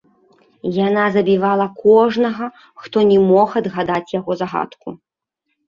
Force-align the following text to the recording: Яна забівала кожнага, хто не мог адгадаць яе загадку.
Яна 0.87 1.03
забівала 1.17 1.67
кожнага, 1.83 2.49
хто 2.87 3.05
не 3.13 3.21
мог 3.29 3.55
адгадаць 3.63 4.03
яе 4.23 4.31
загадку. 4.43 4.99